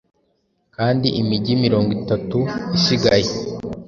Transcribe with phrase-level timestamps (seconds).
[0.75, 2.39] Kandi imigi mirongo itatu
[2.77, 3.29] isigaye